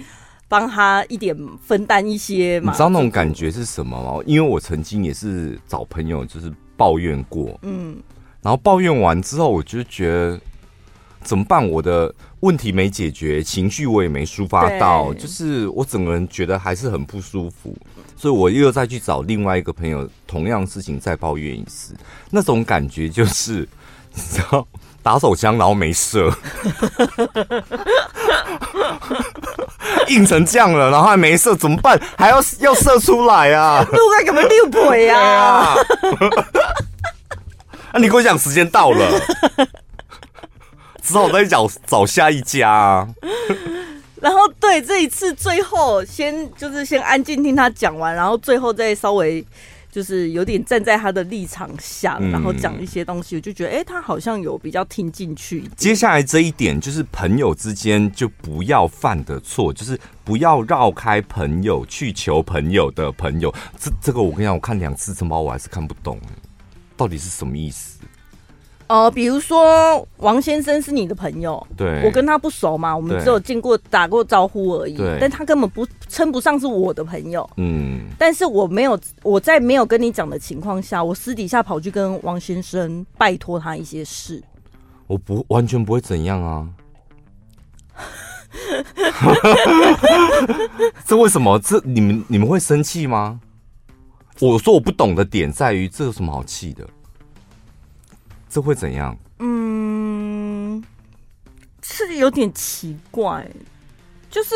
[0.48, 2.72] 帮他一点分担一些嘛。
[2.72, 4.24] 你知道那种感觉是什么吗？
[4.26, 7.98] 因为我曾经也是找朋友，就是抱怨过，嗯，
[8.42, 10.40] 然后抱怨完之后，我就觉得
[11.24, 11.68] 怎么办？
[11.68, 17.76] 我的问题没解决，情绪我也没抒发到，就是我整个人觉得还是很不舒服，
[18.16, 21.96] 所以我又再去找另外一个朋友，同样的事情再抱怨一次，
[22.30, 23.68] 那种感觉就是
[24.14, 24.66] 你知道。
[25.04, 26.30] 打手枪，然后没射，
[30.10, 31.98] 硬成这样了，然后还没射，怎么办？
[32.18, 33.82] 还要要射出来啊？
[33.90, 35.74] 路该怎么六腿啊？
[37.94, 39.10] 啊你跟我讲时间到了，
[41.18, 43.08] 只好再找找下一家啊。
[44.22, 49.46] 然后对这一次最后先就是先安静听他讲完，然后最后再稍微。
[49.90, 55.64] 就是有点站在他的立场下，然后讲一些东西，我就觉得，哎，他好像有比较听进去。
[55.76, 63.52] 接下来这一点就是朋友之间就不要犯的错，就是不要绕开朋友去求朋友的朋友。
[63.80, 66.20] 这这个我跟你讲，我看两次这猫我还是看不懂，
[66.96, 67.98] 到底是什么意思？
[68.88, 84.42] 呃，比如说王先生是你的朋友，对，我跟他不熟嘛，我们只有见过打过招呼而已，但他根本不称不上是我的朋友，嗯，但是我没有我在没有跟你讲的情况下，我私底下跑去跟王先生拜托他一些事，
[85.08, 86.66] 我不完全不会怎样啊，
[91.06, 91.60] 这为什么？
[91.60, 93.42] 这你们你们会生气吗？
[94.40, 96.88] 我说我不懂的点在于，这有什么好气的？
[98.58, 99.16] 这会怎样？
[99.38, 100.84] 嗯，
[101.84, 103.48] 是有点奇怪，
[104.32, 104.56] 就是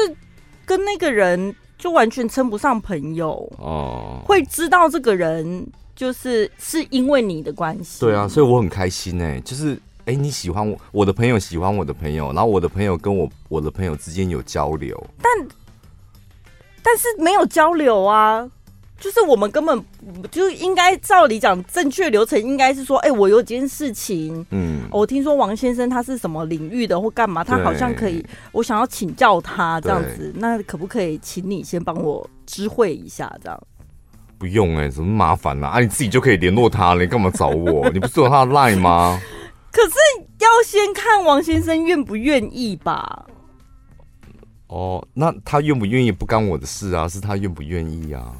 [0.65, 4.19] 跟那个人就完全称不上朋友哦。
[4.25, 15.47] 会知道这个人就是是因为你的关系，对啊，所以我很开心哎，就是哎你喜欢我，我的朋友喜欢我的朋友，然后我的朋友跟我我的朋友之间有交流，但
[16.81, 18.49] 但是没有交流啊。
[19.01, 19.83] 就是我们根本
[20.29, 33.59] 就应该照理讲，正确流程应该是说，哎、欸，我有件事情，嗯，我听说王先生他是什么领域的或干嘛，他好像可以，我想要请教他这样子，那可不可以请你先帮我知会一下这样？
[34.37, 35.67] 不用哎、欸，怎么麻烦了？
[35.67, 37.89] 啊，你自己就可以联络他了，你干嘛找我？
[37.91, 39.19] 你不是有他的 line 吗？
[39.71, 39.95] 可是
[40.39, 43.25] 要先看王先生愿不愿意吧。
[44.67, 48.33] 哦，那他愿不愿意不干我的事啊，是他愿不愿意啊。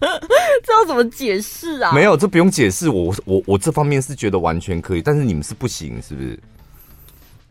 [0.64, 1.90] 这要怎么解释啊？
[1.92, 2.88] 没有，这不用解释。
[2.88, 6.38] 我我我这方面是觉得完全可以，但是你们是不行，是不是？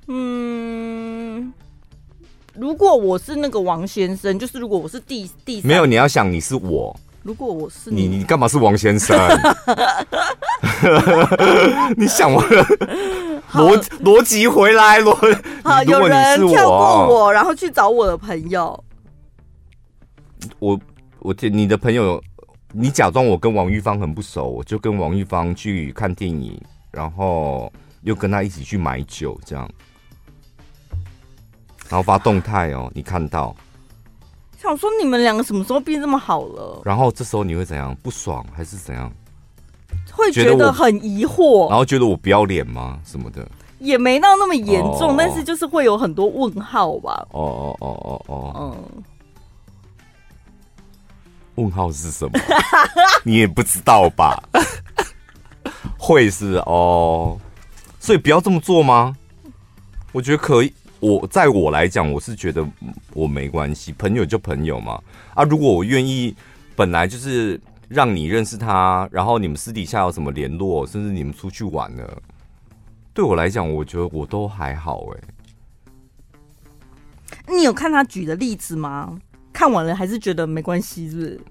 [0.07, 1.51] 嗯，
[2.53, 6.97] 如果我是那个王先生，就是如果我是第第三，没有，你要想你是我。
[7.23, 9.17] 如果我是你，你干嘛是王先生？
[11.97, 12.41] 你想我
[13.51, 15.13] 逻逻辑回来逻。
[15.65, 18.81] 好，有人跳过我，然后去找我的朋友。
[20.59, 20.79] 我。
[21.19, 22.21] 我你的朋友，
[22.71, 26.59] 你假装我跟王玉芳很不熟，我就跟王玉芳去看电影，
[26.91, 27.71] 然后
[28.03, 29.69] 又跟他一起去买酒，这样，
[31.89, 33.55] 然后发动态哦，你看到，
[34.57, 36.81] 想说你们两个什么时候变这么好了？
[36.85, 37.95] 然后这时候你会怎样？
[38.01, 39.11] 不爽还是怎样？
[40.11, 42.99] 会觉得很疑惑，然后觉得我不要脸吗？
[43.03, 43.47] 什么的？
[43.79, 47.27] 也没到那么严重，哦，但是就是会有很多问号吧？
[47.31, 49.03] 哦哦哦哦哦，嗯。
[51.57, 52.39] 问号是什么？
[53.23, 54.41] 你也不知道吧？
[55.99, 57.37] 会是哦，
[57.99, 59.15] 所以不要这么做吗？
[60.11, 60.73] 我觉得可以。
[60.99, 62.67] 我在我来讲，我是觉得
[63.13, 64.99] 我没关系，朋友就朋友嘛。
[65.35, 66.35] 啊，如果我愿意，
[66.75, 72.21] 本来就是让你认识他，然后你们私底下有什么联络，甚至你们出去玩了，
[73.13, 75.05] 对我来讲，我觉得我都还好。
[75.13, 75.19] 哎，
[77.47, 79.19] 你有看他举的例子吗？
[79.57, 81.41] 看完了还是觉得没关系，是不是？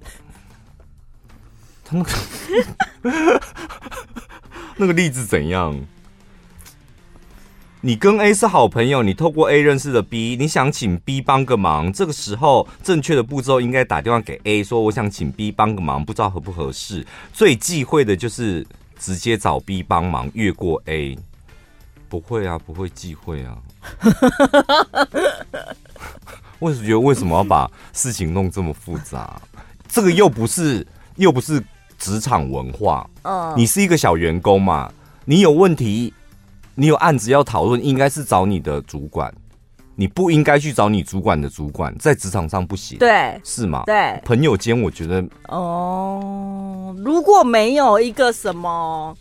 [1.84, 2.12] 他那个
[4.78, 5.76] 那个例子怎样？
[7.80, 17.04] 你跟 A 是好朋友，你透过 A 认识的 B，你想请 B 帮个忙，这个时候正确的步骤应该打电话给 A，说我想请 B 帮个忙，不知道合不合适。
[17.32, 18.64] 最忌讳的就是
[19.00, 21.18] 直接找 B 帮忙，越过 A。
[22.08, 23.58] 不会啊，不会忌讳啊。
[26.58, 29.40] 我是觉得为什么要把事情弄这么复杂？
[29.88, 31.62] 这个又不是又不是
[31.98, 33.08] 职场文化。
[33.22, 34.92] 嗯，你是一个小员工嘛？
[35.24, 36.12] 你有问题，
[36.74, 39.32] 你有案子要讨论，应该是找你的主管。
[39.98, 42.98] 你不应该去找你主管的主管，在职场上不行。
[42.98, 43.82] 对，是吗？
[43.86, 49.16] 对，朋友间我觉得哦，如果没有一个什么。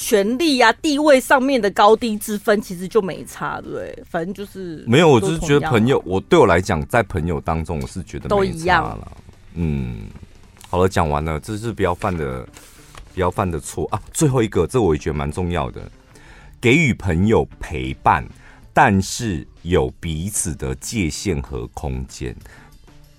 [0.00, 5.08] 权力啊，地位上面的高低之分，其实就没差，对，反正就是没有。
[5.08, 9.12] 我就是觉得朋友，我对我来讲，在朋友当中，我是觉得都一样了。
[9.54, 10.06] 嗯，
[10.68, 12.46] 好了，讲完了，这是不要犯的，
[13.12, 14.00] 不要犯的错啊。
[14.12, 15.82] 最后一个，这我也觉得蛮重要的，
[16.60, 18.24] 给予朋友陪伴，
[18.72, 22.32] 但是有彼此的界限和空间。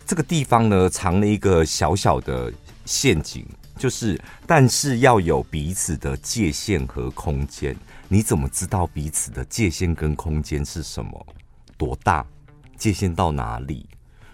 [0.06, 2.50] 这个地方呢，藏了一个小小的
[2.86, 3.46] 陷阱，
[3.80, 7.76] 就是但是要有彼此的界限和空间。
[8.08, 11.26] 你怎么知道彼此的界限跟空间是什么？
[11.78, 12.24] 多大？
[12.78, 13.88] 界限到哪里？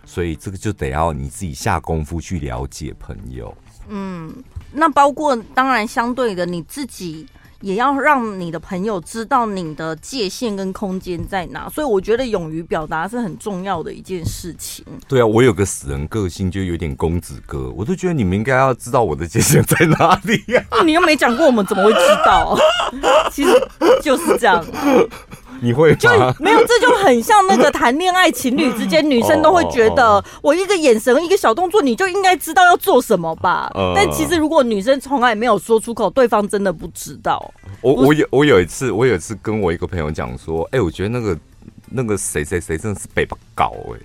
[0.04, 3.56] 所以这个就得要你自己下功夫去了解朋友。
[3.88, 7.26] 嗯，那包括当然相对的你自己。
[7.62, 14.86] 也要让你的朋友知道你的界限跟空间在哪，所以我觉得勇于表达是很重要的一件事情。
[15.08, 20.84] 对啊，我有个死人个性，就有点公子哥，我都觉得你们应该要知道我的界限在哪里呀、啊。
[20.84, 22.58] 你又没讲过，我们怎么会知道？
[23.32, 23.52] 其实
[24.02, 24.64] 就是这样。
[25.66, 26.08] 你会就
[26.38, 33.72] 没有，这就很像那个谈恋爱情侣之间，女生都会觉得我一个眼神、一个小动作，你就应该知道要做什么吧？
[33.96, 37.52] 但其实如果女生从来没有说出口，对方真的不知道。
[37.82, 41.40] 我我有我有一次，我有一次跟我一个朋友讲说，哎，我觉得那个
[41.90, 44.00] 那个谁谁谁真的是北巴搞哎，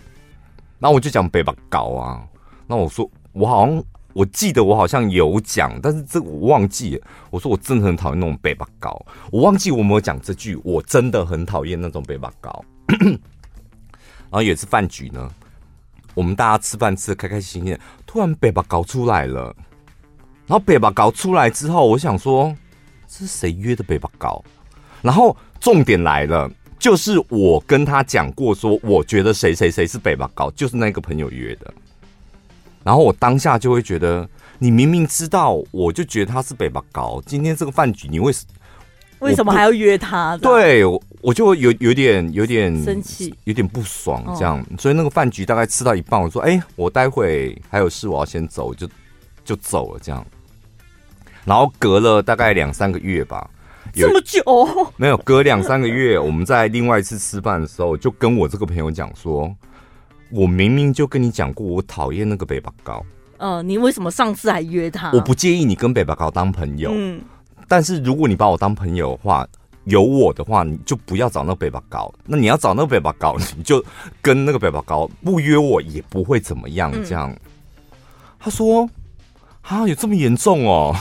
[0.79, 2.23] 那我就讲北巴搞啊，
[2.67, 3.85] 那我说我好像。
[4.21, 7.07] 我记得我好像有讲，但是这我忘记了。
[7.31, 9.03] 我说我真的很讨厌那种北巴高，
[9.33, 10.61] 我忘记我没有讲这句。
[10.63, 12.63] 我真的很讨厌那种北巴高。
[14.29, 15.27] 然后有一次饭局呢，
[16.13, 19.57] 我们大家吃饭吃的开开心心，突然北巴高出来了。
[20.47, 22.55] 然后北巴高出来之后，我想说
[23.09, 24.45] 这是谁约的北巴高？
[25.01, 31.73] 然后重点来了，就是我跟他讲过说，我觉得谁谁谁是北巴高，就是那个朋友约的。
[32.83, 34.29] 然后我当下就会觉得，
[34.59, 37.23] 你明明知道，我就觉得他是北巴高。
[37.27, 38.45] 今天这个饭局，你为什
[39.19, 40.35] 为什么还要约他？
[40.39, 40.83] 对，
[41.21, 44.65] 我就有有点有点生气，有点不爽这样。
[44.79, 48.89] 所以那个饭局大概吃到一半，我说：“哎，我待会还有事，我要先走，就
[49.45, 50.27] 就走了。”这样。
[51.45, 53.47] 然后隔了大概两三个月吧，
[53.93, 54.43] 这么久？
[54.97, 59.55] 没有，隔两三个月，我们在另外一次吃饭的时候，就跟我这个朋友讲说。
[60.31, 63.05] 我明明就跟你讲过，我讨厌那个北巴高。
[63.39, 65.11] 嗯、呃，你为什么上次还约他？
[65.13, 66.91] 我不介意你跟北巴高当朋友。
[66.95, 67.21] 嗯，
[67.67, 69.47] 但是如果你把我当朋友的话，
[69.85, 72.13] 有我的话，你就不要找那个北巴高。
[72.27, 73.83] 那你要找那个北巴高，你就
[74.23, 76.93] 跟那个北巴高不约我也不会怎么样。
[77.05, 77.39] 这样，嗯、
[78.39, 78.89] 他说
[79.63, 80.95] ：“啊，有这么严重哦？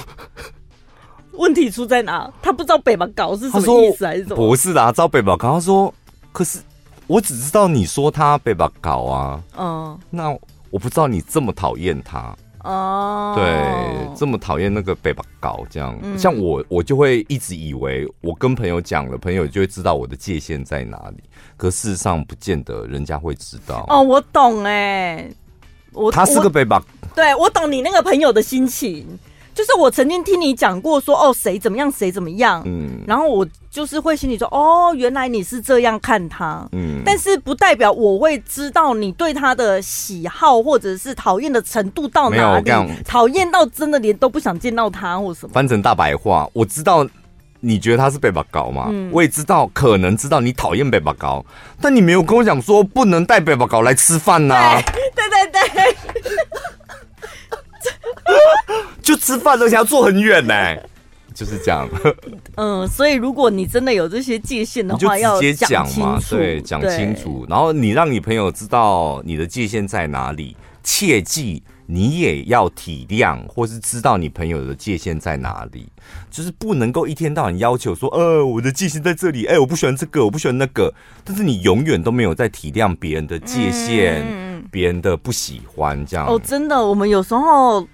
[1.34, 2.32] 问题出在哪？
[2.42, 4.36] 他不知道北巴高是什么意思还是什么？
[4.38, 5.54] 不是的，知道北巴高。
[5.54, 5.94] 他说，
[6.32, 6.60] 可是。”
[7.10, 10.30] 我只知道你说他被把搞啊，嗯，那
[10.70, 12.38] 我不知道你这么讨厌他。
[12.64, 21.24] 哦，对，这么讨厌那个被把搞这样，嗯、像我我就会一直以为我跟朋友讲了，朋友就会知道我的界限在哪里，
[21.58, 23.88] 可事实上不见得人家会知道。
[23.90, 25.36] 哦，我懂哎、欸，
[25.94, 26.80] 我他是个被把，
[27.16, 29.08] 对，我懂你那个朋友的心情。
[29.60, 42.72] 就是我曾经听你讲过说哦，谁怎么样谁怎么样，嗯，然后我就是会心里说哦，原来你是这样看他，嗯，但是不代表我会知道你对他的喜好或者是讨厌的程度到哪里，
[43.04, 45.52] 讨厌到真的连都不想见到他或什么。
[45.54, 47.06] 翻成大白话，我知道
[47.60, 51.46] 你觉得他是北巴高嘛，嗯，我也知道可能知道你讨厌北巴高，
[51.82, 54.82] 但你没有跟我讲说不能带北巴高来吃饭呐，
[55.14, 55.96] 对对，对。
[59.10, 60.54] 就吃饭而且要坐很远呢，
[61.34, 61.90] 就是这样。
[62.56, 67.44] 嗯，所以如果你真的有这些界限的话，要直接讲嘛，对，讲清楚。
[67.50, 75.88] 然后你让你朋友知道你的界限在哪里，切记你也要体谅或是知道你朋友的界限在哪里，
[76.30, 80.94] 就是不能够一天到晚要求说，呃，我的界限在这里，哎，我不喜欢这个，我不喜欢那个，
[81.24, 84.24] 但是你永远都没有在体谅别人的界限，
[84.70, 86.28] 别人的不喜欢这样。
[86.28, 87.88] 哦，真的，我们有时候。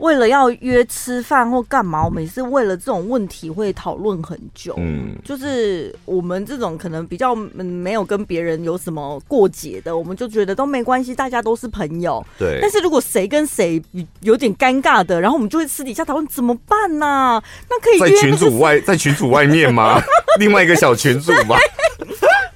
[0.00, 4.74] 为了要约吃饭或干嘛，我们也是为了这种问题会讨论很久。
[4.78, 12.24] 嗯，就是我们这种可能比较没有跟别人有什么过节的，我们就觉得都没关系，大家都是朋友。
[12.38, 12.58] 对。
[12.62, 13.80] 但是如果谁跟谁
[14.22, 17.44] 有点尴尬的，然后我们就会私底下讨论怎么办呢、啊？
[17.68, 20.00] 那可以在群组外， 在群组外面吗？
[20.40, 21.56] 另外一个小群组吗？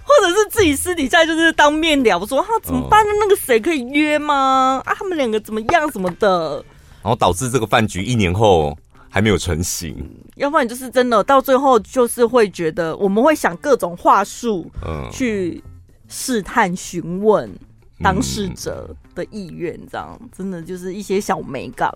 [0.07, 3.05] 或者是自己私底下就是当面聊，说哈怎么办？
[3.21, 4.81] 那个谁可以约吗？
[4.87, 6.65] 啊，他们两个怎么样什么的？
[7.05, 8.75] 然后导致这个饭局一年后
[9.11, 9.95] 还没有成型，
[10.37, 15.63] 要不然就是真的到最后就是会觉得我们会想各种话术，嗯，去
[16.09, 17.55] 试探询问
[18.03, 21.93] 当事者的意愿，这样真的就是一些小美感。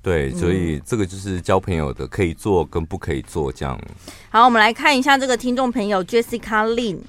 [0.00, 3.76] 对，所以这个就是交朋友的可以做跟不可以做这样。
[4.30, 7.00] 好，我们来看一下这个听众朋友 Jessica Lin。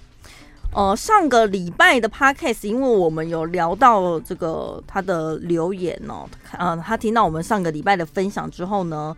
[0.71, 9.15] 呃，上个礼拜的 podcast，因为我们有聊到这个他的留言哦，呃，他听到我们上个礼拜的分享之后呢，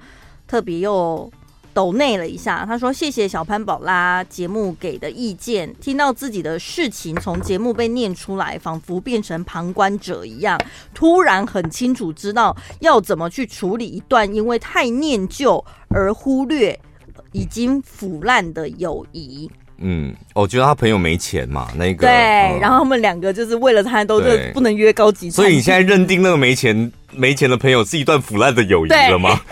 [0.47, 1.29] 特别又
[1.73, 10.57] 抖内了一下，他说谢谢小潘宝拉节目给的意见，听到自己的事情从节目被念出来，仿佛变成旁观者一样，
[10.93, 16.79] 突然很清楚知道要怎么去处理一段因为太念旧而忽略
[17.33, 19.51] 已经腐烂的友谊。
[19.81, 29.39] 嗯，我觉得他朋友没钱嘛，那个对，嗯、然后他们两个就是为了他都是不能约高级，所以你现在认定那个没钱没钱的朋友是一段腐烂的友谊了吗？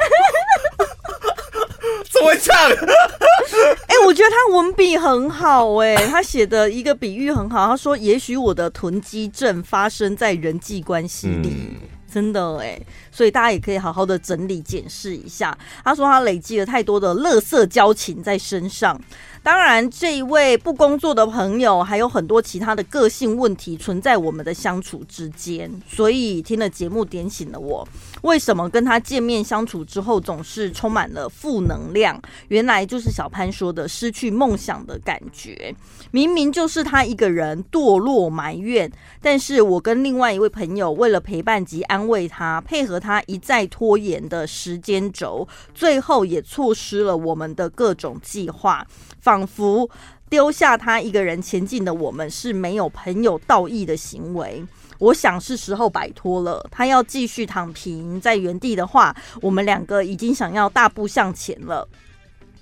[2.11, 2.61] 怎么会这样？
[3.87, 11.49] 哎、欸，我觉得他文笔很好、欸，哎，他写的一个比喻很好，他说：“也许我的囤积症发生在人际关系里。
[11.49, 11.75] 嗯”
[12.11, 15.57] 真的哎、欸，所以大家也可以好好的整理检视一下。
[15.83, 18.99] 他说他累积了太多的垃圾交情在身上。
[19.41, 27.87] 当然，这一位不工作的朋友还有很多其他的个性问题存在我们的相处之间，所以听了节目点醒了我，
[28.23, 32.21] 为什么跟他见面相处之后总是充满了负能量？
[32.49, 35.73] 原来就是小潘说的失去梦想的感觉。
[36.11, 38.91] 明明就是他一个人堕落埋怨，
[39.21, 48.85] 但是我跟另外一位朋友为了陪伴及安慰他，配合他一再拖延的时间轴，最后也错失了我们的各种计划。
[49.21, 49.89] 仿佛
[50.29, 54.65] 丢下他一个人前进的我们是没有朋友道义的行为。
[54.97, 56.65] 我想是时候摆脱了。
[56.69, 61.87] 他要继续躺平在原地的话，我们两个已经想要大步向前了。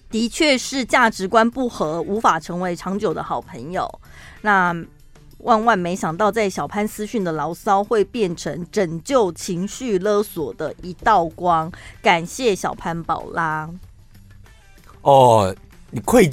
[0.09, 3.87] 的确是价值观不合，无法成为长久的好朋友。
[4.41, 4.73] 那
[5.47, 11.71] 万万没想到，在小潘私讯的牢骚会变成拯救情绪勒索的一道光。
[12.01, 13.69] 感谢小潘宝拉。
[15.01, 15.55] 哦。
[15.89, 16.29] 你愧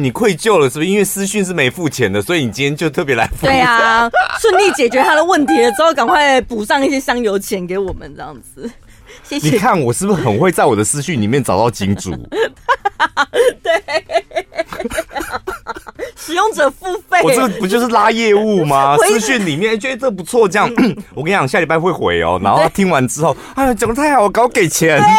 [0.00, 0.90] 你愧疚了，是不是？
[0.90, 3.46] 因为私讯是没付钱的，所以你今天就特别来付。
[3.46, 4.10] 对啊，
[4.40, 8.68] 顺利解决他的问题了之后，赶快补上一些香油钱给我们，这样子。
[9.22, 9.48] 谢谢。
[9.48, 12.10] 你看我是不是很会在我的私讯里面找到金主？
[13.62, 14.44] 对，
[16.16, 17.20] 使用者付费。
[17.22, 18.96] 我这不就是拉业务吗？
[19.06, 20.68] 私讯里面觉得这不错，这样
[21.14, 22.40] 我跟你讲，下礼拜会回哦。
[22.42, 24.98] 然后听完之后，哎呀，讲的太好，我搞给钱。
[24.98, 25.14] 对呀、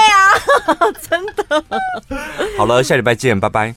[0.65, 0.76] 啊，
[1.09, 1.63] 真的。
[2.57, 3.76] 好了，下礼拜见，拜拜。